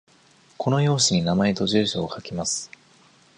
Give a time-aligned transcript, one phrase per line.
[0.57, 2.71] この用紙に名前と住所を書きます。